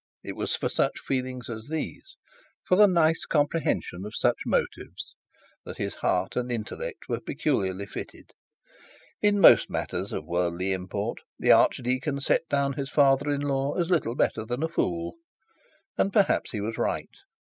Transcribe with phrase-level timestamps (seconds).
[0.23, 2.15] It was for such feelings as these,
[2.63, 5.13] for the nice comprehension of such motives,
[5.63, 8.31] that his heart and intellect were peculiarly fitted.
[9.21, 13.91] In most matters of worldly import the archdeacon set down his father in law as
[13.91, 15.17] little better than a fool.
[15.99, 17.15] And perhaps he was right.